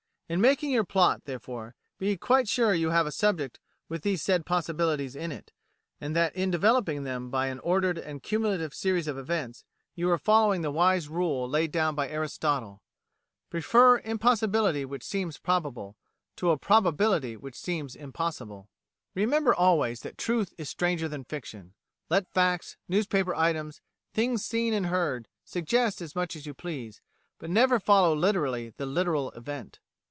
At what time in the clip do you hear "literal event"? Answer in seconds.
28.85-29.81